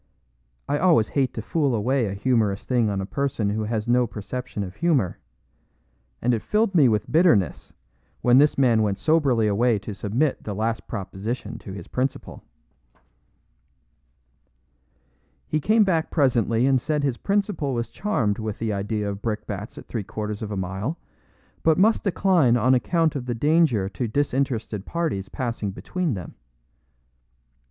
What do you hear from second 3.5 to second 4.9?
who has no perception of